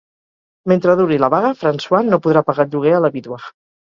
[0.71, 3.39] Mentre duri la vaga, François no podrà pagar el lloguer a la vídua.